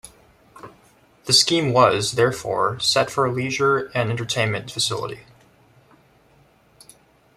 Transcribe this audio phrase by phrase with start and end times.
[1.25, 5.19] The scheme was, therefore, set for a leisure and entertainment facility.